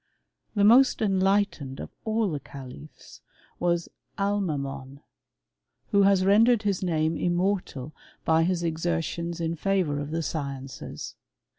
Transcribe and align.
The 0.55 0.63
most 0.63 0.99
enlightened 0.99 1.79
of 1.79 1.91
all 2.05 2.31
the 2.31 2.39
califs 2.39 3.21
was 3.59 3.87
Alma 4.17 4.57
men, 4.57 5.01
who 5.91 6.01
has 6.01 6.25
rendered 6.25 6.63
his 6.63 6.81
name 6.81 7.15
immortal 7.15 7.93
by 8.25 8.41
his 8.43 8.63
exertions 8.63 9.39
in 9.39 9.53
favour 9.53 9.99
of 9.99 10.09
the 10.09 10.23
sciences. 10.23 11.13